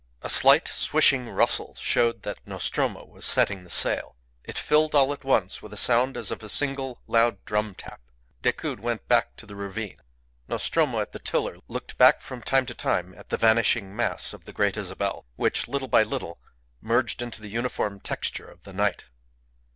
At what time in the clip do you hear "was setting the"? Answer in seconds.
3.05-3.69